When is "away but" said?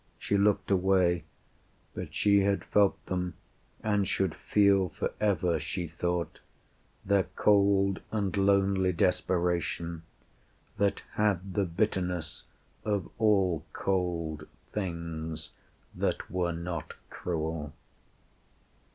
0.71-2.11